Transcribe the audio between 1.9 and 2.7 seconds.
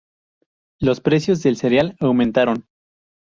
aumentaron.